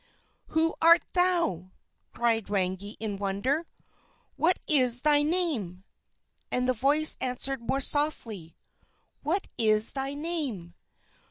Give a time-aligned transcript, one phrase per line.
[0.47, 1.73] "Who art thou?"
[2.11, 3.67] cried Rangi in wonder.
[4.35, 5.83] "What is thy name?"
[6.49, 8.55] And the voice answered more softly:
[9.21, 10.73] "What is thy name?"